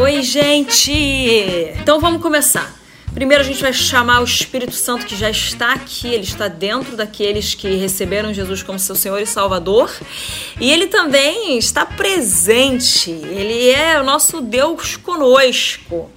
[0.00, 0.92] Oi, gente!
[1.80, 2.74] Então vamos começar.
[3.14, 6.96] Primeiro a gente vai chamar o Espírito Santo que já está aqui, ele está dentro
[6.96, 9.88] daqueles que receberam Jesus como seu Senhor e Salvador.
[10.60, 16.10] E ele também está presente, ele é o nosso Deus conosco.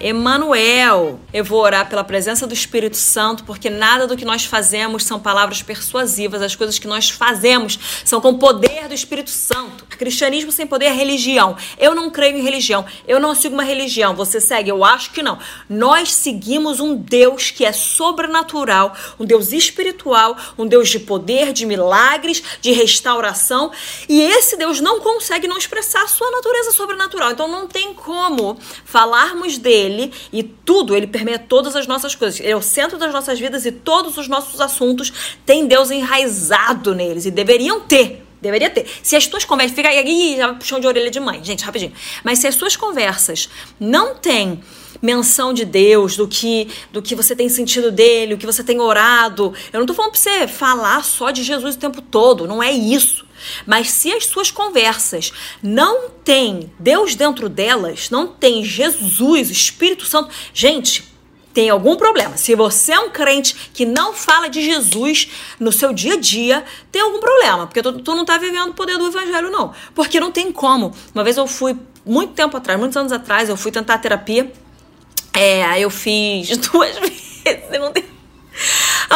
[0.00, 1.18] Emanuel.
[1.32, 5.18] Eu vou orar pela presença do Espírito Santo, porque nada do que nós fazemos são
[5.18, 6.40] palavras persuasivas.
[6.40, 9.84] As coisas que nós fazemos são com o poder do Espírito Santo.
[9.96, 11.56] Cristianismo sem poder é religião.
[11.78, 12.84] Eu não creio em religião.
[13.06, 14.14] Eu não sigo uma religião.
[14.14, 14.70] Você segue?
[14.70, 15.38] Eu acho que não.
[15.68, 21.66] Nós seguimos um Deus que é sobrenatural, um Deus espiritual, um Deus de poder, de
[21.66, 23.72] milagres, de restauração.
[24.08, 27.32] E esse Deus não consegue não expressar a sua natureza sobrenatural.
[27.32, 32.38] Então não tem como falarmos dele ele e tudo, ele permeia todas as nossas coisas.
[32.40, 35.12] Ele é o centro das nossas vidas e todos os nossos assuntos
[35.44, 38.24] têm Deus enraizado neles e deveriam ter.
[38.40, 38.86] Deveria ter.
[39.02, 39.74] Se as tuas conversas.
[39.74, 41.92] Fica aí, já puxão de orelha de mãe, gente, rapidinho.
[42.22, 43.48] Mas se as suas conversas
[43.80, 44.62] não têm
[45.00, 48.80] menção de Deus, do que do que você tem sentido dele, o que você tem
[48.80, 49.52] orado.
[49.72, 52.72] Eu não tô falando pra você falar só de Jesus o tempo todo, não é
[52.72, 53.26] isso.
[53.66, 55.32] Mas se as suas conversas
[55.62, 61.04] não têm Deus dentro delas, não tem Jesus, Espírito Santo, gente,
[61.58, 62.36] tem algum problema.
[62.36, 66.64] Se você é um crente que não fala de Jesus no seu dia a dia,
[66.92, 70.20] tem algum problema, porque tu, tu não tá vivendo o poder do evangelho não, porque
[70.20, 70.94] não tem como.
[71.14, 74.52] Uma vez eu fui muito tempo atrás, muitos anos atrás, eu fui tentar terapia.
[75.32, 78.04] É, eu fiz duas vezes, não tem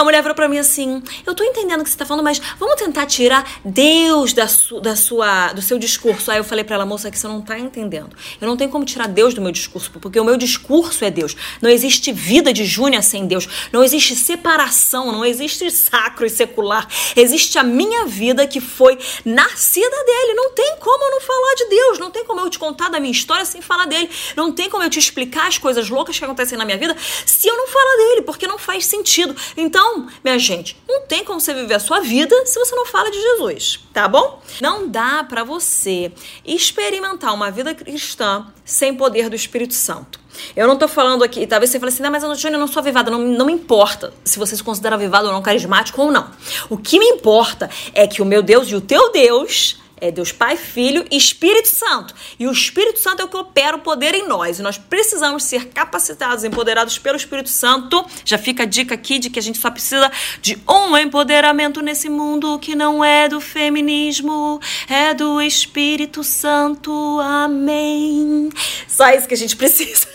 [0.03, 2.41] a mulher falou pra mim assim: Eu tô entendendo o que você tá falando, mas
[2.59, 6.31] vamos tentar tirar Deus da, su, da sua, do seu discurso.
[6.31, 8.17] Aí eu falei pra ela, moça, que você não tá entendendo.
[8.41, 11.37] Eu não tenho como tirar Deus do meu discurso, porque o meu discurso é Deus.
[11.61, 13.49] Não existe vida de Júnia sem Deus.
[13.73, 16.87] Não existe separação, não existe sacro e secular.
[17.17, 20.35] Existe a minha vida que foi nascida dele.
[20.35, 21.99] Não tem como eu não falar de Deus.
[21.99, 24.11] Não tem como eu te contar da minha história sem falar dele.
[24.37, 27.47] Não tem como eu te explicar as coisas loucas que acontecem na minha vida se
[27.47, 29.35] eu não falar dele, porque não faz sentido.
[29.57, 32.87] Então, então, minha gente, não tem como você viver a sua vida se você não
[32.87, 34.41] fala de Jesus, tá bom?
[34.61, 36.11] Não dá para você
[36.45, 40.19] experimentar uma vida cristã sem poder do Espírito Santo.
[40.57, 43.11] Eu não tô falando aqui, talvez você fale assim, não, mas eu não sou avivada,
[43.11, 46.31] não, não me importa se você se considera avivado ou não, carismático ou não.
[46.71, 50.33] O que me importa é que o meu Deus e o teu Deus é Deus
[50.33, 52.13] Pai, Filho e Espírito Santo.
[52.37, 54.59] E o Espírito Santo é o que opera o poder em nós.
[54.59, 58.05] E nós precisamos ser capacitados, empoderados pelo Espírito Santo.
[58.25, 62.09] Já fica a dica aqui de que a gente só precisa de um empoderamento nesse
[62.09, 66.91] mundo que não é do feminismo, é do Espírito Santo.
[67.21, 68.51] Amém.
[68.89, 70.09] Só isso que a gente precisa.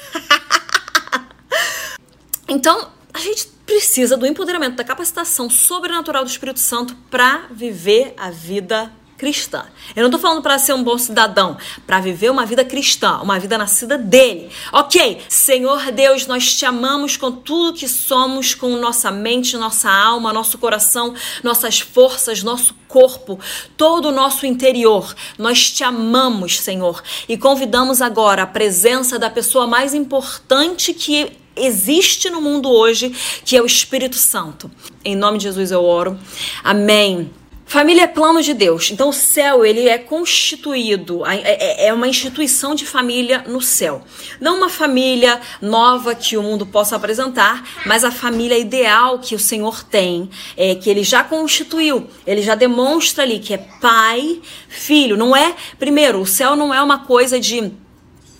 [2.45, 8.29] então, a gente precisa do empoderamento, da capacitação sobrenatural do Espírito Santo para viver a
[8.29, 9.65] vida cristã.
[9.95, 13.39] Eu não tô falando para ser um bom cidadão, para viver uma vida cristã, uma
[13.39, 14.49] vida nascida dele.
[14.71, 20.31] OK, Senhor Deus, nós te amamos com tudo que somos, com nossa mente, nossa alma,
[20.31, 23.39] nosso coração, nossas forças, nosso corpo,
[23.75, 25.15] todo o nosso interior.
[25.37, 32.29] Nós te amamos, Senhor, e convidamos agora a presença da pessoa mais importante que existe
[32.29, 33.11] no mundo hoje,
[33.43, 34.69] que é o Espírito Santo.
[35.03, 36.19] Em nome de Jesus eu oro.
[36.63, 37.31] Amém.
[37.67, 38.91] Família é plano de Deus.
[38.91, 44.03] Então o céu ele é constituído, é, é, é uma instituição de família no céu.
[44.39, 49.39] Não uma família nova que o mundo possa apresentar, mas a família ideal que o
[49.39, 52.07] Senhor tem, é, que ele já constituiu.
[52.25, 55.17] Ele já demonstra ali que é pai, filho.
[55.17, 57.73] Não é, primeiro, o céu não é uma coisa de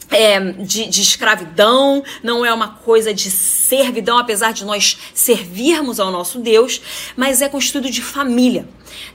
[0.10, 6.12] é, de, de, escravidão, não é uma coisa de servidão, apesar de nós servirmos ao
[6.12, 6.82] nosso Deus,
[7.16, 8.68] mas é constituído de família.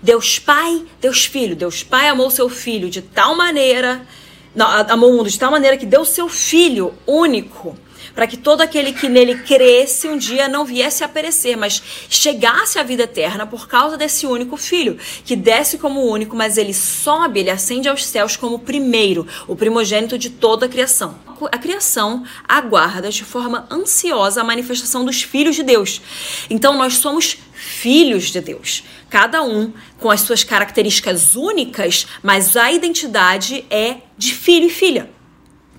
[0.02, 1.56] Deus Pai, Deus Filho.
[1.56, 4.06] Deus Pai amou seu filho de tal maneira,
[4.54, 7.76] não, amou o mundo de tal maneira que deu seu filho único
[8.14, 12.78] para que todo aquele que nele cresce um dia não viesse a perecer, mas chegasse
[12.78, 17.40] à vida eterna por causa desse único filho, que desce como único, mas ele sobe,
[17.40, 21.18] ele ascende aos céus como primeiro, o primogênito de toda a criação.
[21.50, 26.00] A criação aguarda de forma ansiosa a manifestação dos filhos de Deus.
[26.48, 32.72] Então nós somos filhos de Deus, cada um com as suas características únicas, mas a
[32.72, 35.10] identidade é de filho e filha.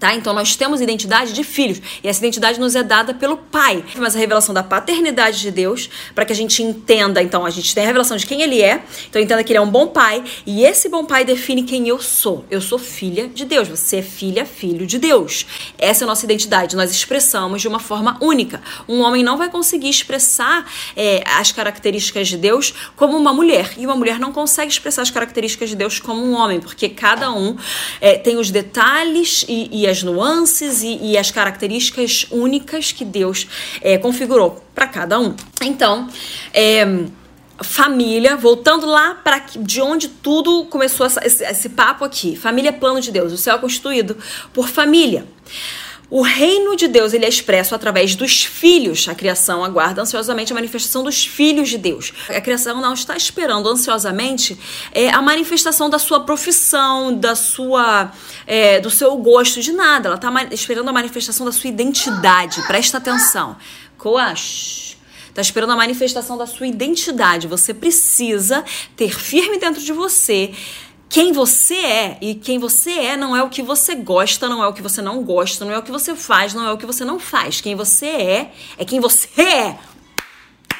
[0.03, 0.13] Tá?
[0.13, 3.81] Então nós temos identidade de filhos e essa identidade nos é dada pelo Pai.
[3.95, 7.73] Mas a revelação da paternidade de Deus, para que a gente entenda, então a gente
[7.73, 10.21] tem a revelação de quem ele é, então entenda que ele é um bom pai
[10.45, 12.43] e esse bom pai define quem eu sou.
[12.51, 15.45] Eu sou filha de Deus, você é filha, filho de Deus.
[15.77, 18.61] Essa é a nossa identidade, nós expressamos de uma forma única.
[18.89, 23.85] Um homem não vai conseguir expressar é, as características de Deus como uma mulher e
[23.85, 27.55] uma mulher não consegue expressar as características de Deus como um homem, porque cada um
[28.01, 33.47] é, tem os detalhes e, e as nuances e, e, as características únicas que Deus
[33.81, 35.35] é, configurou para cada um.
[35.61, 36.07] Então,
[36.53, 37.05] é,
[37.61, 42.35] família, voltando lá para de onde tudo começou essa, esse, esse papo aqui.
[42.35, 44.17] Família é plano de Deus, o céu é constituído
[44.53, 45.27] por família.
[46.15, 49.09] O reino de Deus ele é expresso através dos filhos.
[49.09, 52.13] A criação aguarda ansiosamente a manifestação dos filhos de Deus.
[52.29, 54.55] A criação não está esperando ansiosamente
[54.91, 58.11] é, a manifestação da sua profissão, da sua,
[58.45, 60.07] é, do seu gosto de nada.
[60.09, 62.61] Ela está esperando a manifestação da sua identidade.
[62.67, 63.57] Presta atenção.
[63.97, 64.95] Coach.
[65.29, 67.47] Está esperando a manifestação da sua identidade.
[67.47, 68.63] Você precisa
[68.95, 70.53] ter firme dentro de você
[71.13, 72.17] quem você é.
[72.19, 74.99] E quem você é não é o que você gosta, não é o que você
[74.99, 77.61] não gosta, não é o que você faz, não é o que você não faz.
[77.61, 79.77] Quem você é é quem você é.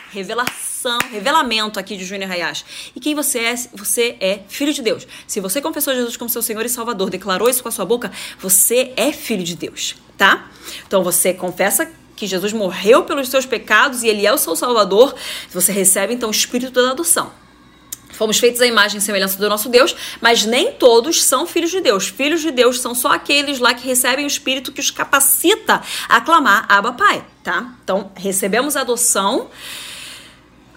[0.09, 2.65] Revelação, revelamento aqui de Júnior Hayashi.
[2.95, 5.05] E quem você é, você é filho de Deus.
[5.27, 8.11] Se você confessou Jesus como seu Senhor e Salvador, declarou isso com a sua boca,
[8.39, 10.49] você é filho de Deus, tá?
[10.87, 15.13] Então você confessa que Jesus morreu pelos seus pecados e ele é o seu Salvador,
[15.51, 17.42] você recebe então o espírito da adoção.
[18.13, 21.81] Fomos feitos à imagem e semelhança do nosso Deus, mas nem todos são filhos de
[21.81, 22.07] Deus.
[22.07, 26.21] Filhos de Deus são só aqueles lá que recebem o Espírito que os capacita a
[26.21, 27.73] clamar Abba Pai, tá?
[27.83, 29.49] Então, recebemos a adoção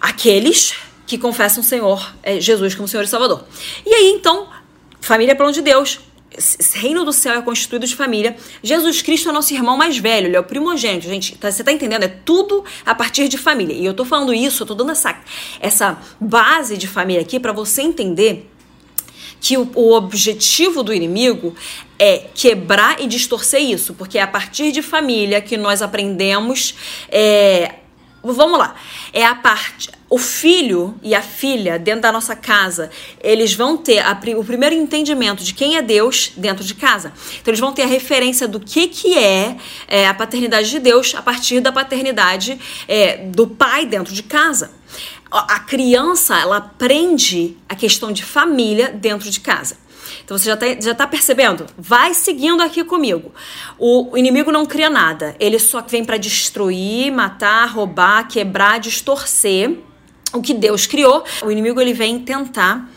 [0.01, 0.75] aqueles
[1.05, 3.45] que confessam o Senhor é, Jesus como Senhor e Salvador.
[3.85, 4.47] E aí, então,
[4.99, 5.99] família é plano de Deus,
[6.73, 8.35] reino do céu é constituído de família.
[8.61, 11.07] Jesus Cristo é nosso irmão mais velho, ele é o primogênito.
[11.07, 12.03] Gente, tá, você tá entendendo?
[12.03, 13.73] É tudo a partir de família.
[13.73, 15.19] E eu tô falando isso, eu tô dando essa,
[15.59, 18.49] essa base de família aqui para você entender
[19.39, 21.55] que o, o, objetivo do inimigo
[21.99, 26.75] é quebrar e distorcer isso, porque é a partir de família que nós aprendemos.
[27.09, 27.75] É,
[28.23, 28.75] vamos lá,
[29.13, 32.89] é a parte o filho e a filha dentro da nossa casa,
[33.21, 37.11] eles vão ter a, o primeiro entendimento de quem é Deus dentro de casa.
[37.41, 39.57] Então eles vão ter a referência do que, que é,
[39.87, 42.57] é a paternidade de Deus a partir da paternidade
[42.87, 44.71] é, do pai dentro de casa.
[45.29, 49.75] A criança, ela aprende a questão de família dentro de casa.
[50.23, 51.65] Então você já está já tá percebendo?
[51.77, 53.33] Vai seguindo aqui comigo.
[53.77, 55.35] O, o inimigo não cria nada.
[55.37, 59.77] Ele só vem para destruir, matar, roubar, quebrar, distorcer
[60.37, 61.23] o que Deus criou.
[61.43, 62.89] O inimigo ele vem tentar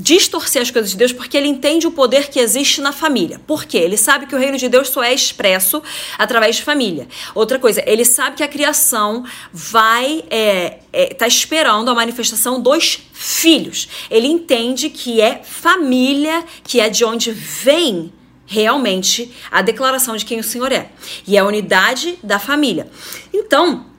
[0.00, 3.40] distorcer as coisas de Deus porque ele entende o poder que existe na família.
[3.46, 3.78] Por quê?
[3.78, 5.82] Ele sabe que o reino de Deus só é expresso
[6.18, 7.06] através de família.
[7.34, 13.00] Outra coisa, ele sabe que a criação vai é, é, tá esperando a manifestação dos
[13.12, 13.88] filhos.
[14.10, 18.12] Ele entende que é família, que é de onde vem
[18.46, 20.90] realmente a declaração de quem o Senhor é.
[21.26, 22.90] E é a unidade da família.
[23.32, 23.89] Então,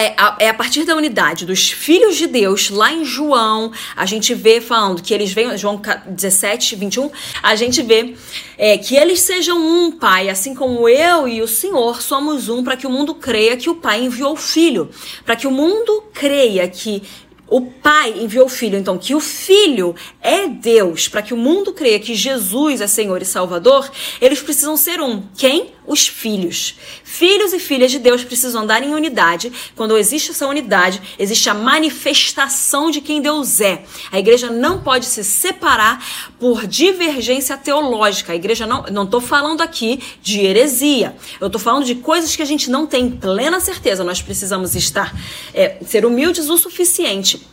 [0.00, 4.06] é a, é a, partir da unidade dos filhos de Deus, lá em João, a
[4.06, 7.10] gente vê falando que eles vêm, João 17, 21,
[7.42, 8.14] a gente vê
[8.58, 12.76] é, que eles sejam um, Pai, assim como eu e o Senhor somos um, para
[12.76, 14.90] que o mundo creia que o Pai enviou o Filho,
[15.24, 17.02] para que o mundo creia que
[17.48, 21.72] o Pai enviou o Filho, então que o Filho é Deus, para que o mundo
[21.72, 23.88] creia que Jesus é Senhor e Salvador,
[24.20, 25.22] eles precisam ser um.
[25.36, 25.76] Quem?
[25.86, 26.74] Os filhos.
[27.04, 29.52] Filhos e filhas de Deus precisam andar em unidade.
[29.76, 33.84] Quando existe essa unidade, existe a manifestação de quem Deus é.
[34.10, 36.04] A igreja não pode se separar
[36.40, 38.32] por divergência teológica.
[38.32, 41.14] A igreja não, não estou falando aqui de heresia.
[41.40, 44.02] Eu estou falando de coisas que a gente não tem plena certeza.
[44.02, 45.14] Nós precisamos estar,
[45.54, 47.45] é, ser humildes o suficiente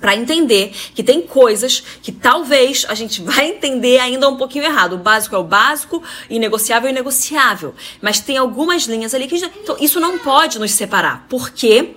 [0.00, 4.94] para entender que tem coisas que talvez a gente vai entender ainda um pouquinho errado.
[4.94, 7.74] O básico é o básico, inegociável é inegociável.
[8.00, 11.26] Mas tem algumas linhas ali que então, isso não pode nos separar.
[11.28, 11.94] Porque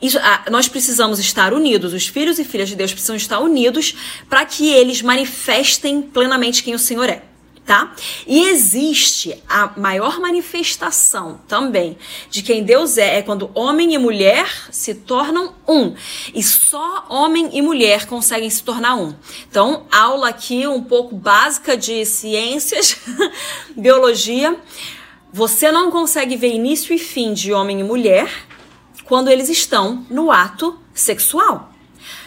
[0.00, 3.94] isso, ah, nós precisamos estar unidos, os filhos e filhas de Deus precisam estar unidos
[4.28, 7.33] para que eles manifestem plenamente quem o Senhor é
[7.64, 7.92] tá?
[8.26, 11.96] E existe a maior manifestação também
[12.30, 15.94] de quem Deus é, é quando homem e mulher se tornam um.
[16.34, 19.14] E só homem e mulher conseguem se tornar um.
[19.48, 22.96] Então, aula aqui um pouco básica de ciências,
[23.76, 24.56] biologia.
[25.32, 28.30] Você não consegue ver início e fim de homem e mulher
[29.04, 31.73] quando eles estão no ato sexual.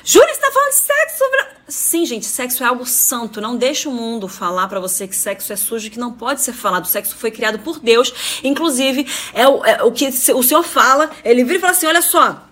[0.09, 1.23] Júlia, você tá falando de sexo?
[1.67, 3.41] Sim, gente, sexo é algo santo.
[3.41, 6.53] Não deixe o mundo falar para você que sexo é sujo, que não pode ser
[6.53, 6.85] falado.
[6.85, 8.39] O sexo foi criado por Deus.
[8.41, 11.11] Inclusive, é o, é o que o Senhor fala.
[11.25, 12.46] Ele vira e fala assim: olha só.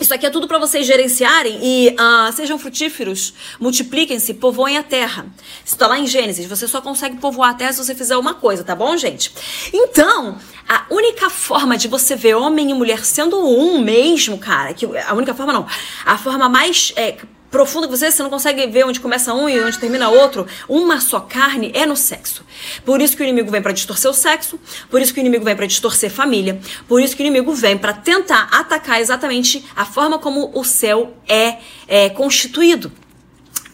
[0.00, 5.26] Isso aqui é tudo para vocês gerenciarem e uh, sejam frutíferos, multipliquem-se, povoem a terra.
[5.62, 6.46] Isso está lá em Gênesis.
[6.46, 9.30] Você só consegue povoar a terra se você fizer uma coisa, tá bom, gente?
[9.74, 14.86] Então, a única forma de você ver homem e mulher sendo um mesmo, cara, que
[14.86, 15.66] a única forma não,
[16.06, 17.18] a forma mais é,
[17.50, 21.00] profunda que você, você não consegue ver onde começa um e onde termina outro, uma
[21.00, 22.44] só carne é no sexo.
[22.84, 25.44] Por isso que o inimigo vem para distorcer o sexo, por isso que o inimigo
[25.44, 29.84] vem para distorcer família, por isso que o inimigo vem para tentar atacar exatamente a
[29.84, 32.92] forma como o céu é, é constituído.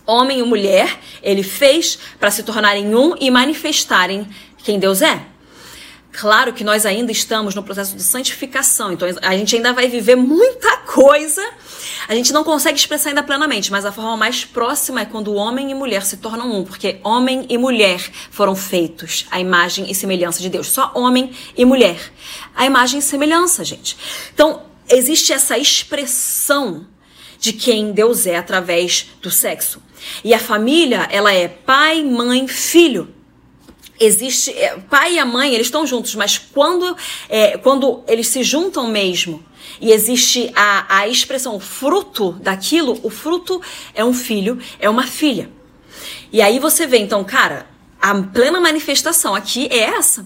[0.07, 4.27] Homem e mulher, ele fez para se tornarem um e manifestarem
[4.59, 5.36] quem Deus é.
[6.17, 10.17] Claro que nós ainda estamos no processo de santificação, então a gente ainda vai viver
[10.17, 11.47] muita coisa.
[12.09, 15.71] A gente não consegue expressar ainda plenamente, mas a forma mais próxima é quando homem
[15.71, 20.41] e mulher se tornam um, porque homem e mulher foram feitos à imagem e semelhança
[20.41, 20.69] de Deus.
[20.69, 21.99] Só homem e mulher.
[22.55, 23.95] A imagem e semelhança, gente.
[24.33, 26.87] Então, existe essa expressão
[27.39, 29.83] de quem Deus é através do sexo.
[30.25, 33.16] E a família, ela é pai, mãe, filho
[33.99, 36.97] existe é, pai e a mãe eles estão juntos mas quando
[37.29, 39.45] é, quando eles se juntam mesmo
[39.81, 43.61] e existe a, a expressão fruto daquilo o fruto
[43.95, 45.51] é um filho é uma filha.
[46.33, 47.67] E aí você vê então cara
[48.01, 50.25] a plena manifestação aqui é essa.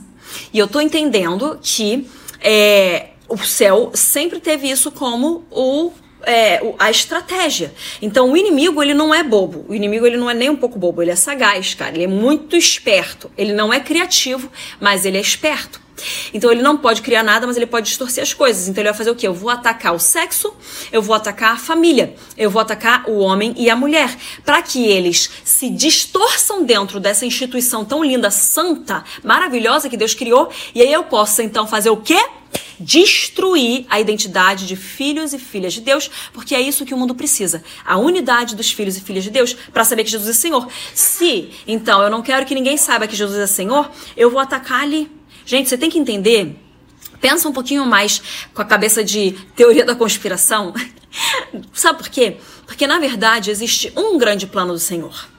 [0.52, 2.06] E eu tô entendendo que
[2.40, 7.72] é, o céu sempre teve isso como o é, a estratégia.
[8.00, 9.64] Então o inimigo ele não é bobo.
[9.68, 11.94] O inimigo ele não é nem um pouco bobo, ele é sagaz, cara.
[11.94, 13.30] Ele é muito esperto.
[13.36, 14.50] Ele não é criativo,
[14.80, 15.80] mas ele é esperto.
[16.32, 18.68] Então ele não pode criar nada, mas ele pode distorcer as coisas.
[18.68, 19.26] Então ele vai fazer o quê?
[19.26, 20.52] Eu vou atacar o sexo,
[20.92, 24.86] eu vou atacar a família, eu vou atacar o homem e a mulher, para que
[24.86, 30.92] eles se distorçam dentro dessa instituição tão linda, santa, maravilhosa que Deus criou, e aí
[30.92, 32.18] eu possa então fazer o quê?
[32.80, 37.14] Destruir a identidade de filhos e filhas de Deus, porque é isso que o mundo
[37.14, 37.62] precisa.
[37.84, 40.66] A unidade dos filhos e filhas de Deus para saber que Jesus é Senhor.
[40.94, 44.80] Se, então, eu não quero que ninguém saiba que Jesus é Senhor, eu vou atacar
[44.80, 45.10] ali.
[45.44, 46.56] Gente, você tem que entender.
[47.20, 48.22] Pensa um pouquinho mais
[48.54, 50.72] com a cabeça de teoria da conspiração.
[51.72, 52.38] Sabe por quê?
[52.66, 55.29] Porque na verdade existe um grande plano do Senhor.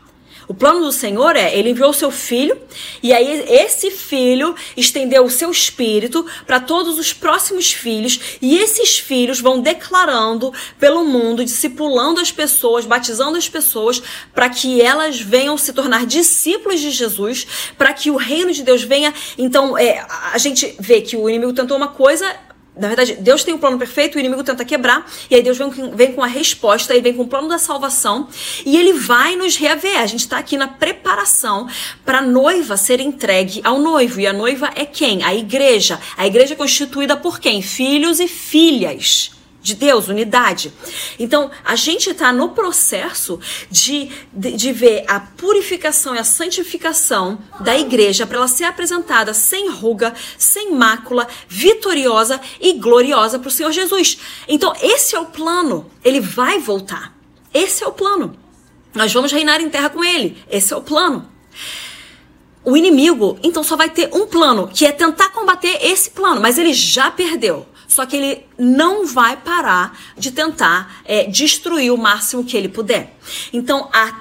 [0.51, 2.59] O plano do Senhor é, ele enviou o seu filho,
[3.01, 8.99] e aí esse filho estendeu o seu espírito para todos os próximos filhos, e esses
[8.99, 14.03] filhos vão declarando pelo mundo, discipulando as pessoas, batizando as pessoas,
[14.35, 18.83] para que elas venham se tornar discípulos de Jesus, para que o reino de Deus
[18.83, 19.13] venha.
[19.37, 22.29] Então, é, a gente vê que o inimigo tentou uma coisa,
[22.75, 25.69] na verdade, Deus tem um plano perfeito, o inimigo tenta quebrar, e aí Deus vem,
[25.93, 28.29] vem com a resposta, e vem com o plano da salvação,
[28.65, 29.99] e ele vai nos reaver.
[29.99, 31.67] A gente está aqui na preparação
[32.05, 34.21] para a noiva ser entregue ao noivo.
[34.21, 35.21] E a noiva é quem?
[35.23, 35.99] A igreja.
[36.15, 37.61] A igreja é constituída por quem?
[37.61, 40.73] Filhos e filhas de Deus, unidade.
[41.19, 43.39] Então, a gente está no processo
[43.69, 49.33] de, de, de, ver a purificação e a santificação da igreja para ela ser apresentada
[49.33, 54.17] sem ruga, sem mácula, vitoriosa e gloriosa para o Senhor Jesus.
[54.47, 55.89] Então, esse é o plano.
[56.03, 57.15] Ele vai voltar.
[57.53, 58.35] Esse é o plano.
[58.93, 60.43] Nós vamos reinar em terra com ele.
[60.49, 61.29] Esse é o plano.
[62.63, 66.59] O inimigo, então, só vai ter um plano, que é tentar combater esse plano, mas
[66.59, 67.65] ele já perdeu.
[67.91, 73.17] Só que ele não vai parar de tentar é, destruir o máximo que ele puder.
[73.51, 74.13] Então, a,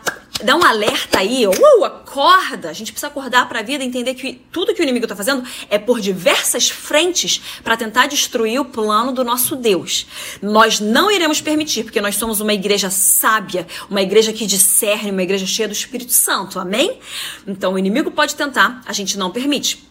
[0.42, 2.68] dá um alerta aí, uh, acorda.
[2.68, 5.44] A gente precisa acordar para a vida entender que tudo que o inimigo está fazendo
[5.68, 10.04] é por diversas frentes para tentar destruir o plano do nosso Deus.
[10.42, 15.22] Nós não iremos permitir, porque nós somos uma igreja sábia, uma igreja que discerne, uma
[15.22, 16.58] igreja cheia do Espírito Santo.
[16.58, 16.98] Amém?
[17.46, 19.88] Então, o inimigo pode tentar, a gente não permite.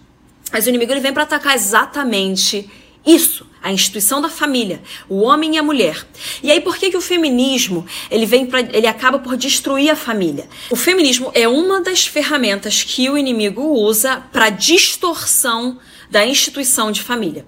[0.51, 2.69] Mas o inimigo ele vem para atacar exatamente
[3.05, 6.05] isso, a instituição da família, o homem e a mulher.
[6.43, 9.95] E aí por que, que o feminismo ele vem para ele acaba por destruir a
[9.95, 10.47] família?
[10.69, 15.79] O feminismo é uma das ferramentas que o inimigo usa para distorção
[16.09, 17.45] da instituição de família.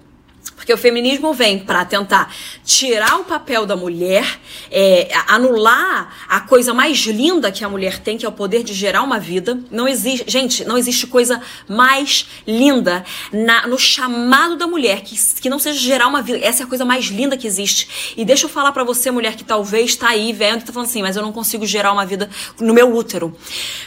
[0.62, 2.32] Porque o feminismo vem para tentar
[2.64, 4.38] tirar o papel da mulher,
[4.70, 8.72] é, anular a coisa mais linda que a mulher tem, que é o poder de
[8.72, 9.58] gerar uma vida.
[9.72, 15.50] Não existe, gente, não existe coisa mais linda na, no chamado da mulher que, que
[15.50, 16.38] não seja gerar uma vida.
[16.40, 18.14] Essa é a coisa mais linda que existe.
[18.16, 20.88] E deixa eu falar para você, mulher que talvez está aí vendo e tá falando
[20.88, 23.36] assim, mas eu não consigo gerar uma vida no meu útero.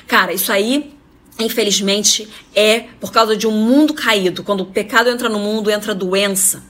[0.07, 0.93] Cara, isso aí
[1.39, 4.43] infelizmente, é por causa de um mundo caído.
[4.43, 6.63] Quando o pecado entra no mundo, entra doença.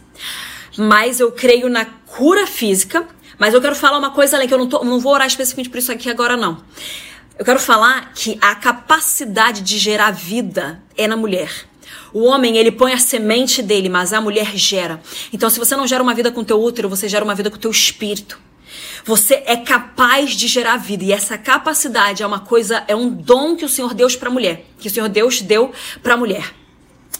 [0.77, 3.07] Mas eu creio na cura física
[3.37, 5.69] Mas eu quero falar uma coisa além, que eu não, tô, não vou orar especificamente
[5.69, 6.63] por isso aqui agora, não.
[7.37, 11.51] Eu quero falar que a capacidade de gerar vida é na mulher.
[12.13, 15.01] O homem, ele põe a semente dele, mas a mulher gera.
[15.33, 17.49] Então, se você não gera uma vida com o teu útero, você gera uma vida
[17.49, 18.39] com o teu espírito.
[19.03, 23.55] Você é capaz de gerar vida e essa capacidade é uma coisa, é um dom
[23.55, 26.53] que o Senhor Deus para a mulher, que o Senhor Deus deu para a mulher.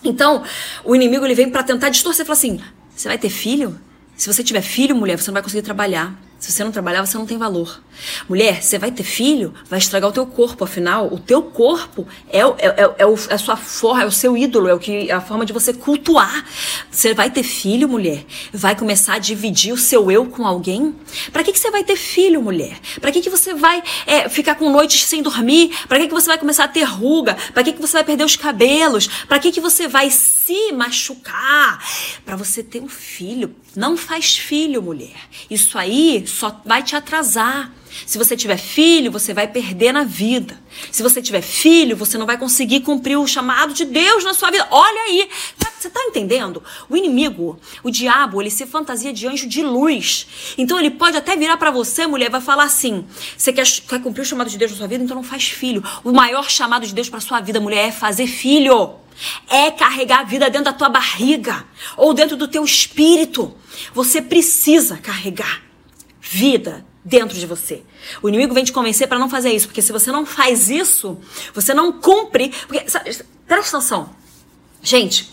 [0.03, 0.43] Então,
[0.83, 2.61] o inimigo ele vem para tentar distorcer, e fala assim:
[2.95, 3.79] "Você vai ter filho?
[4.15, 6.13] Se você tiver filho, mulher, você não vai conseguir trabalhar.
[6.45, 7.81] Se você não trabalhar, você não tem valor.
[8.29, 10.63] Mulher, você vai ter filho, vai estragar o teu corpo.
[10.63, 14.37] Afinal, o teu corpo é, é, é, é, é a sua forma, é o seu
[14.37, 16.45] ídolo, é o que é a forma de você cultuar.
[16.91, 18.23] Você vai ter filho, mulher,
[18.53, 20.95] vai começar a dividir o seu eu com alguém?
[21.33, 22.77] Para que, que você vai ter filho, mulher?
[23.01, 25.75] Para que, que você vai é, ficar com noites sem dormir?
[25.87, 27.35] Para que, que você vai começar a ter ruga?
[27.55, 29.07] Para que, que você vai perder os cabelos?
[29.27, 30.11] Para que, que você vai
[30.45, 31.83] se machucar?
[32.23, 33.55] Para você ter um filho.
[33.75, 35.19] Não faz filho, mulher.
[35.49, 37.73] Isso aí só vai te atrasar.
[38.05, 40.59] Se você tiver filho, você vai perder na vida.
[40.91, 44.51] Se você tiver filho, você não vai conseguir cumprir o chamado de Deus na sua
[44.51, 44.67] vida.
[44.69, 46.61] Olha aí, tá, você tá entendendo?
[46.89, 50.27] O inimigo, o diabo, ele se fantasia de anjo de luz.
[50.57, 53.05] Então ele pode até virar para você, mulher, vai falar assim:
[53.37, 55.83] você quer, quer cumprir o chamado de Deus na sua vida, então não faz filho.
[56.03, 58.95] O maior chamado de Deus para sua vida, mulher, é fazer filho.
[59.49, 63.55] É carregar a vida dentro da tua barriga ou dentro do teu espírito.
[63.93, 65.63] Você precisa carregar
[66.19, 67.83] vida dentro de você.
[68.23, 71.19] O inimigo vem te convencer para não fazer isso, porque se você não faz isso,
[71.53, 72.51] você não cumpre.
[72.67, 73.15] Porque, sabe,
[73.47, 74.09] presta atenção.
[74.81, 75.31] Gente,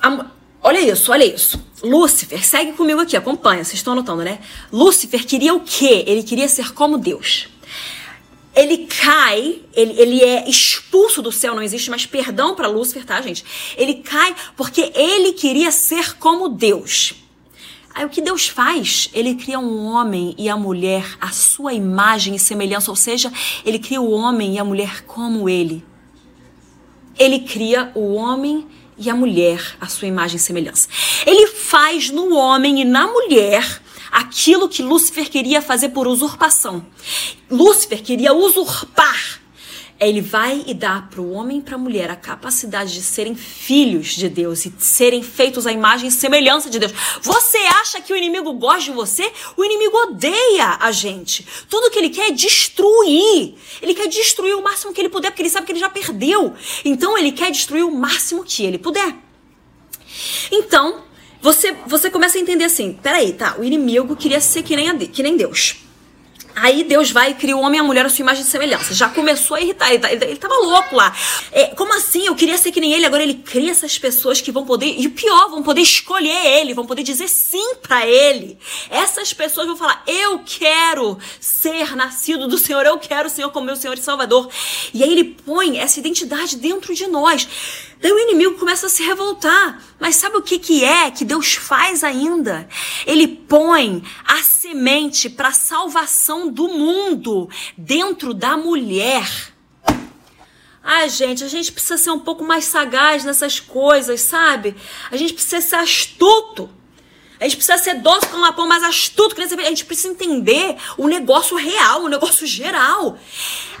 [0.00, 0.26] a,
[0.62, 1.62] olha isso, olha isso.
[1.82, 4.38] Lúcifer, segue comigo aqui, acompanha, vocês estão anotando, né?
[4.72, 6.04] Lúcifer queria o quê?
[6.06, 7.48] Ele queria ser como Deus.
[8.54, 13.20] Ele cai, ele, ele é expulso do céu, não existe mais perdão para Lúcifer, tá,
[13.20, 13.44] gente?
[13.76, 17.14] Ele cai porque ele queria ser como Deus.
[17.94, 19.10] Aí o que Deus faz?
[19.12, 23.30] Ele cria um homem e a mulher à sua imagem e semelhança, ou seja,
[23.64, 25.84] ele cria o homem e a mulher como ele.
[27.18, 30.88] Ele cria o homem e a mulher à sua imagem e semelhança.
[31.26, 36.84] Ele faz no homem e na mulher aquilo que Lúcifer queria fazer por usurpação.
[37.50, 39.41] Lúcifer queria usurpar
[40.08, 43.34] ele vai e dá para o homem e para a mulher a capacidade de serem
[43.34, 46.92] filhos de Deus e serem feitos à imagem e semelhança de Deus.
[47.20, 49.30] Você acha que o inimigo gosta de você?
[49.56, 51.46] O inimigo odeia a gente.
[51.68, 53.54] Tudo que ele quer é destruir.
[53.80, 56.54] Ele quer destruir o máximo que ele puder, porque ele sabe que ele já perdeu.
[56.84, 59.14] Então ele quer destruir o máximo que ele puder.
[60.50, 61.02] Então,
[61.40, 64.96] você, você começa a entender assim: peraí, tá, o inimigo queria ser que nem, a,
[64.96, 65.81] que nem Deus.
[66.54, 68.94] Aí Deus vai e cria o homem e a mulher a sua imagem e semelhança.
[68.94, 71.14] Já começou a irritar, ele, tá, ele, ele tava louco lá.
[71.50, 72.26] É, como assim?
[72.26, 75.06] Eu queria ser que nem ele, agora ele cria essas pessoas que vão poder, e
[75.06, 78.58] o pior, vão poder escolher ele, vão poder dizer sim para ele.
[78.90, 83.66] Essas pessoas vão falar: Eu quero ser nascido do Senhor, eu quero o Senhor como
[83.66, 84.48] meu Senhor e Salvador.
[84.92, 87.48] E aí ele põe essa identidade dentro de nós.
[88.02, 89.80] Daí o inimigo começa a se revoltar.
[90.00, 92.68] Mas sabe o que, que é que Deus faz ainda?
[93.06, 95.52] Ele põe a semente para a
[96.50, 99.52] do mundo dentro da mulher.
[100.82, 104.74] Ai, gente, a gente precisa ser um pouco mais sagaz nessas coisas, sabe?
[105.10, 106.68] A gente precisa ser astuto.
[107.38, 109.40] A gente precisa ser doce com uma pão mais astuto.
[109.40, 113.18] A gente precisa entender o negócio real, o negócio geral.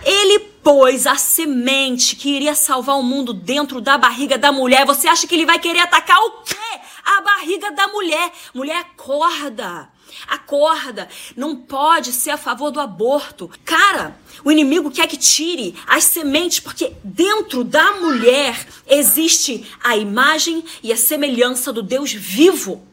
[0.04, 4.84] Ele pôs a semente que iria salvar o mundo dentro da barriga da mulher.
[4.86, 6.56] Você acha que ele vai querer atacar o quê?
[7.04, 8.32] A barriga da mulher.
[8.52, 9.91] Mulher, acorda.
[10.28, 13.50] Acorda, não pode ser a favor do aborto.
[13.64, 20.64] Cara, o inimigo quer que tire as sementes, porque dentro da mulher existe a imagem
[20.82, 22.86] e a semelhança do Deus vivo.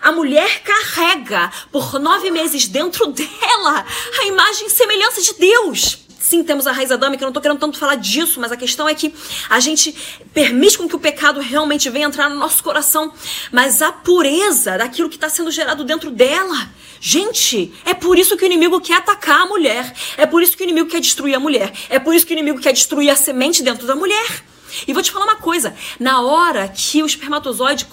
[0.00, 3.86] A mulher carrega por nove meses dentro dela
[4.20, 5.99] a imagem e semelhança de Deus.
[6.30, 8.88] Sim, temos a raiz adâmica, eu não tô querendo tanto falar disso, mas a questão
[8.88, 9.12] é que
[9.48, 9.92] a gente
[10.32, 13.12] permite com que o pecado realmente venha entrar no nosso coração,
[13.50, 16.70] mas a pureza daquilo que está sendo gerado dentro dela.
[17.00, 19.92] Gente, é por isso que o inimigo quer atacar a mulher.
[20.16, 21.72] É por isso que o inimigo quer destruir a mulher.
[21.88, 24.44] É por isso que o inimigo quer destruir a semente dentro da mulher.
[24.86, 27.88] E vou te falar uma coisa: na hora que o espermatozoide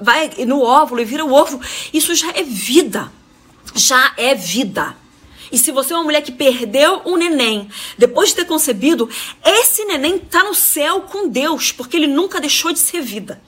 [0.00, 1.60] vai no óvulo e vira o ovo,
[1.92, 3.12] isso já é vida.
[3.74, 4.96] Já é vida.
[5.50, 9.08] E se você é uma mulher que perdeu um neném depois de ter concebido,
[9.44, 13.40] esse neném tá no céu com Deus, porque ele nunca deixou de ser vida.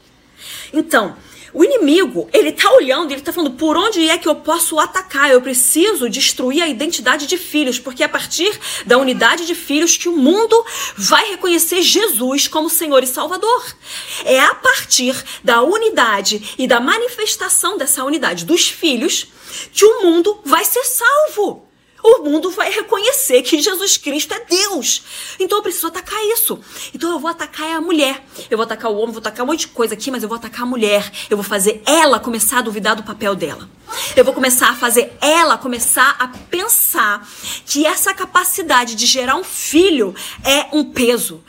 [0.72, 1.16] Então,
[1.52, 5.30] O inimigo, ele tá olhando, ele tá falando por onde é que eu posso atacar?
[5.30, 9.96] Eu preciso destruir a identidade de filhos, porque é a partir da unidade de filhos
[9.96, 10.64] que o mundo
[10.96, 13.76] vai reconhecer Jesus como Senhor e Salvador.
[14.24, 19.28] É a partir da unidade e da manifestação dessa unidade dos filhos
[19.72, 21.67] que o mundo vai ser salvo
[22.02, 25.02] o mundo vai reconhecer que Jesus Cristo é Deus.
[25.38, 26.58] Então eu preciso atacar isso.
[26.94, 28.24] Então eu vou atacar a mulher.
[28.50, 30.36] Eu vou atacar o homem, vou atacar um monte de coisa aqui, mas eu vou
[30.36, 31.10] atacar a mulher.
[31.28, 33.68] Eu vou fazer ela começar a duvidar do papel dela.
[34.14, 37.26] Eu vou começar a fazer ela começar a pensar
[37.66, 41.42] que essa capacidade de gerar um filho é um peso.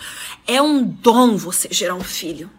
[0.47, 2.49] É um dom você gerar um filho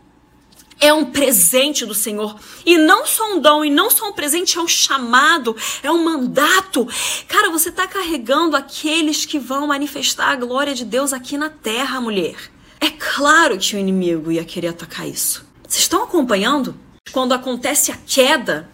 [0.80, 2.36] é um presente do Senhor.
[2.64, 6.02] E não só um dom, e não só um presente, é um chamado, é um
[6.02, 6.88] mandato.
[7.28, 12.00] Cara, você está carregando aqueles que vão manifestar a glória de Deus aqui na terra,
[12.00, 12.36] mulher.
[12.80, 15.46] É claro que o inimigo ia querer atacar isso.
[15.68, 16.74] Vocês estão acompanhando?
[17.12, 18.68] Quando acontece a queda,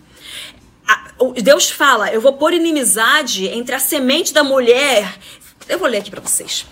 [1.43, 5.19] Deus fala: Eu vou pôr inimizade entre a semente da mulher.
[5.69, 6.65] Eu vou ler aqui para vocês.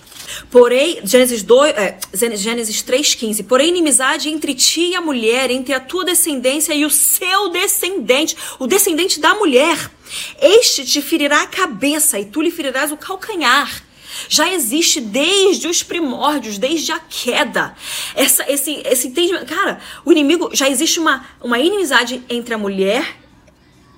[0.51, 1.99] Porém, Gênesis, 2, é,
[2.37, 3.45] Gênesis 3,15.
[3.45, 8.37] Porém, inimizade entre ti e a mulher, entre a tua descendência e o seu descendente,
[8.59, 9.91] o descendente da mulher.
[10.41, 13.83] Este te ferirá a cabeça e tu lhe ferirás o calcanhar.
[14.29, 17.75] Já existe desde os primórdios, desde a queda.
[18.15, 19.47] Essa, esse, esse entendimento.
[19.47, 20.51] Cara, o inimigo.
[20.53, 23.17] Já existe uma, uma inimizade entre a mulher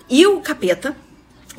[0.09, 0.97] e o capeta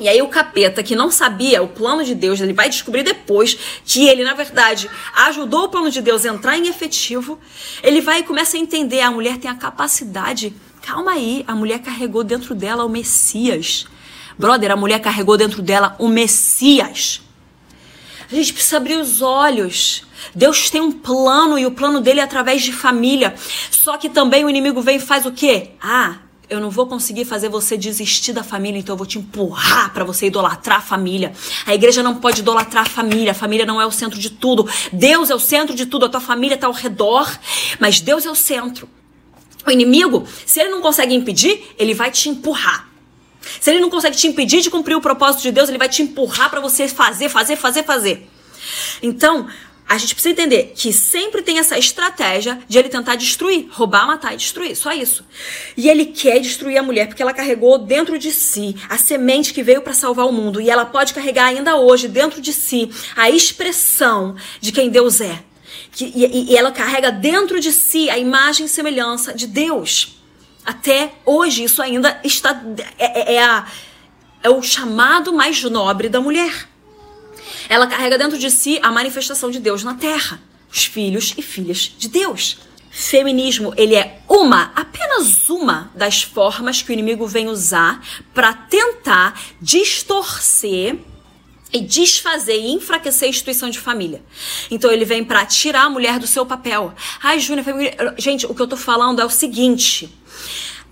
[0.00, 3.58] e aí o capeta, que não sabia o plano de Deus, ele vai descobrir depois
[3.84, 4.88] que ele, na verdade,
[5.26, 7.38] ajudou o plano de Deus a entrar em efetivo.
[7.82, 10.54] Ele vai e começa a entender, a mulher tem a capacidade.
[10.82, 13.86] Calma aí, a mulher carregou dentro dela o Messias.
[14.38, 17.20] Brother, a mulher carregou dentro dela o Messias.
[18.30, 20.04] A gente precisa abrir os olhos.
[20.34, 23.34] Deus tem um plano e o plano dele é através de família.
[23.70, 25.70] Só que também o inimigo vem e faz o quê?
[25.82, 26.18] Ah,
[26.50, 30.04] eu não vou conseguir fazer você desistir da família, então eu vou te empurrar para
[30.04, 31.32] você idolatrar a família.
[31.66, 34.68] A igreja não pode idolatrar a família, a família não é o centro de tudo.
[34.92, 37.30] Deus é o centro de tudo, a tua família está ao redor,
[37.78, 38.88] mas Deus é o centro.
[39.66, 42.88] O inimigo, se ele não consegue impedir, ele vai te empurrar.
[43.60, 46.02] Se ele não consegue te impedir de cumprir o propósito de Deus, ele vai te
[46.02, 48.28] empurrar para você fazer, fazer, fazer, fazer.
[49.02, 49.46] Então,
[49.88, 54.34] a gente precisa entender que sempre tem essa estratégia de ele tentar destruir, roubar, matar
[54.34, 55.24] e destruir, só isso.
[55.76, 59.62] E ele quer destruir a mulher porque ela carregou dentro de si a semente que
[59.62, 63.30] veio para salvar o mundo e ela pode carregar ainda hoje dentro de si a
[63.30, 65.42] expressão de quem Deus é.
[65.90, 70.18] Que, e, e ela carrega dentro de si a imagem e semelhança de Deus.
[70.66, 72.62] Até hoje isso ainda está
[72.98, 73.66] é, é, é, a,
[74.42, 76.68] é o chamado mais nobre da mulher.
[77.68, 81.92] Ela carrega dentro de si a manifestação de Deus na terra, os filhos e filhas
[81.98, 82.58] de Deus.
[82.90, 88.02] Feminismo, ele é uma, apenas uma das formas que o inimigo vem usar
[88.32, 90.96] para tentar distorcer
[91.72, 94.22] e desfazer e enfraquecer a instituição de família.
[94.70, 96.94] Então ele vem para tirar a mulher do seu papel.
[97.22, 97.66] Ai, Júnior,
[98.16, 100.10] gente, o que eu tô falando é o seguinte: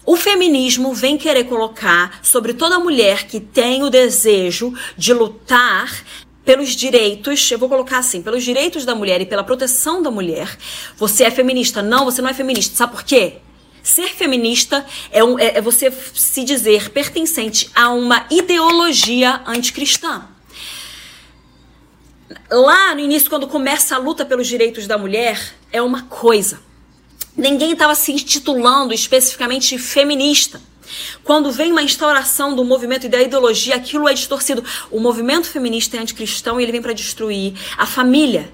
[0.04, 6.04] o feminismo vem querer colocar sobre toda mulher que tem o desejo de lutar
[6.46, 10.56] pelos direitos, eu vou colocar assim, pelos direitos da mulher e pela proteção da mulher,
[10.96, 11.82] você é feminista.
[11.82, 12.76] Não, você não é feminista.
[12.76, 13.38] Sabe por quê?
[13.82, 20.28] Ser feminista é, um, é, é você se dizer pertencente a uma ideologia anticristã.
[22.48, 26.60] Lá no início, quando começa a luta pelos direitos da mulher, é uma coisa.
[27.36, 30.60] Ninguém estava se intitulando especificamente feminista.
[31.24, 34.64] Quando vem uma instauração do movimento e da ideologia, aquilo é distorcido.
[34.90, 38.52] O movimento feminista é anticristão e ele vem para destruir a família.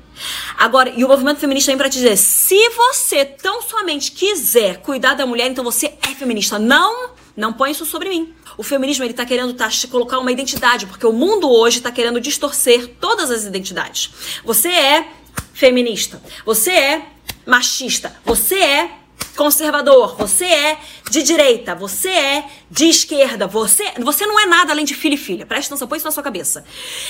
[0.56, 5.26] Agora, e o movimento feminista vem para dizer: se você tão somente quiser cuidar da
[5.26, 6.58] mulher, então você é feminista.
[6.58, 8.34] Não, não põe isso sobre mim.
[8.56, 12.20] O feminismo ele tá querendo tá, colocar uma identidade, porque o mundo hoje está querendo
[12.20, 14.10] distorcer todas as identidades.
[14.44, 15.08] Você é
[15.52, 17.06] feminista, você é
[17.46, 19.02] machista, você é
[19.36, 20.78] conservador, você é
[21.10, 25.18] de direita, você é de esquerda, você, você não é nada além de filho e
[25.18, 25.46] filha.
[25.46, 26.64] Presta atenção, põe isso na sua cabeça.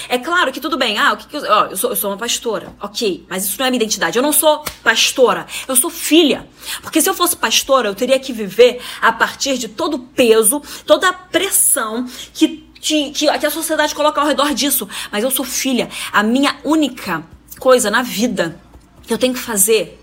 [0.09, 2.11] É claro que tudo bem, ah, o que, que eu, ó, eu, sou, eu sou
[2.11, 4.17] uma pastora, ok, mas isso não é minha identidade.
[4.17, 6.49] Eu não sou pastora, eu sou filha.
[6.81, 10.63] Porque se eu fosse pastora, eu teria que viver a partir de todo o peso,
[10.87, 14.89] toda a pressão que, que, que a sociedade coloca ao redor disso.
[15.11, 15.89] Mas eu sou filha.
[16.13, 17.25] A minha única
[17.59, 18.61] coisa na vida
[19.07, 20.02] que eu tenho que fazer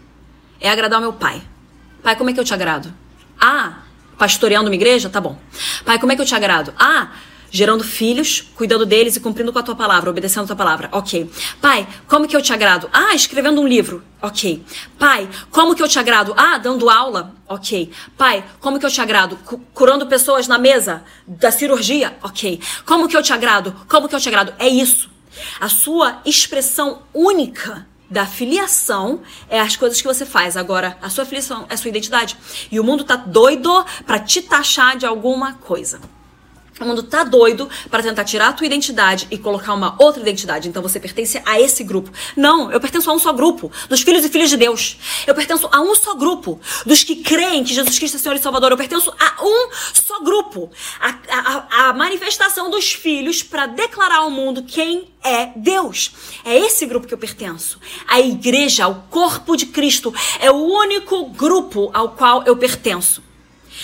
[0.60, 1.42] é agradar o meu pai.
[2.04, 2.94] Pai, como é que eu te agrado?
[3.40, 3.80] Ah,
[4.18, 5.10] pastoreando uma igreja?
[5.10, 5.40] Tá bom.
[5.86, 6.74] Pai, como é que eu te agrado?
[6.78, 7.12] Ah,
[7.52, 10.90] gerando filhos, cuidando deles e cumprindo com a tua palavra, obedecendo a tua palavra.
[10.92, 11.30] Ok.
[11.62, 12.90] Pai, como que eu te agrado?
[12.94, 14.04] Ah, escrevendo um livro.
[14.22, 14.64] Ok.
[14.98, 16.34] Pai, como que eu te agrado?
[16.38, 17.34] Ah, dando aula.
[17.48, 17.92] Ok.
[18.18, 19.38] Pai, como que eu te agrado?
[19.74, 22.18] curando pessoas na mesa da cirurgia.
[22.22, 22.60] Ok.
[22.86, 23.76] Como que eu te agrado?
[23.88, 24.54] Como que eu te agrado?
[24.60, 25.10] É isso.
[25.60, 30.58] A sua expressão única da filiação é as coisas que você faz.
[30.58, 32.38] Agora, a sua filiação é a sua identidade.
[32.72, 36.00] E o mundo tá doido para te taxar de alguma coisa.
[36.80, 40.70] O mundo tá doido para tentar tirar a tua identidade e colocar uma outra identidade.
[40.70, 42.12] Então você pertence a esse grupo.
[42.36, 44.98] Não, eu pertenço a um só grupo, dos filhos e filhas de Deus.
[45.28, 48.40] Eu pertenço a um só grupo, dos que creem que Jesus Cristo é Senhor e
[48.40, 48.72] Salvador.
[48.72, 50.72] Eu pertenço a um só grupo.
[51.00, 56.12] A, a, a manifestação dos filhos para declarar ao mundo quem é Deus.
[56.46, 57.80] É esse grupo que eu pertenço.
[58.08, 63.29] A igreja, o corpo de Cristo, é o único grupo ao qual eu pertenço.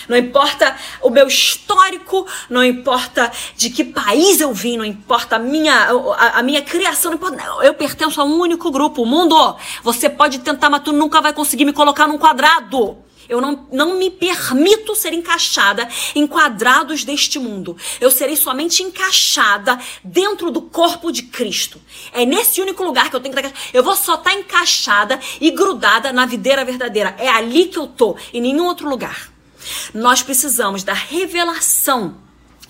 [0.08, 5.40] Não importa o meu histórico, não importa de que país eu vim, não importa a
[5.40, 7.44] minha, a, a minha criação, não importa.
[7.64, 9.04] Eu pertenço a um único grupo.
[9.04, 13.06] O mundo, você pode tentar, mas tu nunca vai conseguir me colocar num quadrado.
[13.28, 17.76] Eu não, não me permito ser encaixada em quadrados deste mundo.
[18.00, 21.82] Eu serei somente encaixada dentro do corpo de Cristo.
[22.14, 23.60] É nesse único lugar que eu tenho que estar.
[23.74, 27.16] Eu vou só estar encaixada e grudada na videira verdadeira.
[27.18, 29.35] É ali que eu tô, em nenhum outro lugar.
[29.94, 32.18] Nós precisamos da revelação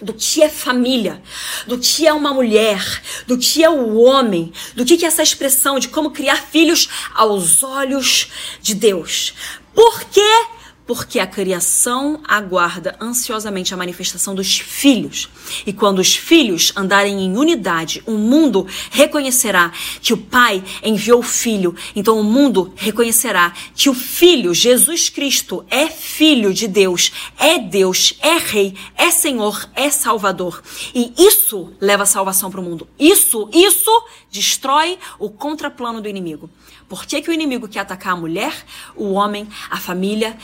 [0.02, 1.22] do que é família,
[1.66, 2.84] do que é uma mulher,
[3.26, 7.64] do que é o homem, do que é essa expressão de como criar filhos aos
[7.64, 8.28] olhos
[8.62, 9.34] de Deus.
[9.74, 10.46] Por quê?
[10.86, 15.30] Porque a criação aguarda ansiosamente a manifestação dos filhos.
[15.66, 19.72] E quando os filhos andarem em unidade, o mundo reconhecerá
[20.02, 21.76] que o Pai enviou o Filho.
[21.96, 28.14] Então o mundo reconhecerá que o Filho, Jesus Cristo, é Filho de Deus, é Deus,
[28.22, 30.62] é Rei, é Senhor, é Salvador.
[30.94, 32.88] E isso leva salvação para o mundo.
[33.00, 33.92] Isso, isso
[34.32, 36.50] destrói o contraplano do inimigo.
[36.88, 38.54] Por que, que o inimigo quer atacar a mulher,
[38.96, 40.38] o homem, a família,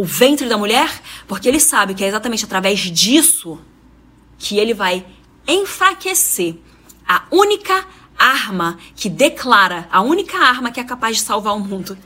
[0.00, 0.90] o ventre da mulher,
[1.28, 3.60] porque ele sabe que é exatamente através disso
[4.38, 5.04] que ele vai
[5.46, 6.56] enfraquecer
[7.06, 7.84] a única
[8.18, 11.98] arma que declara, a única arma que é capaz de salvar o mundo,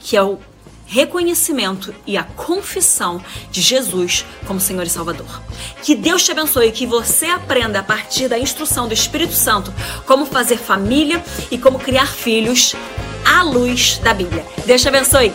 [0.00, 0.38] que é o
[0.86, 5.42] reconhecimento e a confissão de Jesus como Senhor e Salvador.
[5.82, 9.74] Que Deus te abençoe e que você aprenda a partir da instrução do Espírito Santo
[10.06, 12.74] como fazer família e como criar filhos
[13.26, 14.46] à luz da Bíblia.
[14.64, 15.34] Deus te abençoe.